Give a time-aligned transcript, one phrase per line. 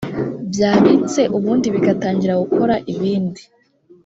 [0.51, 3.41] byabitse ubundi bigatangira gukora ibindi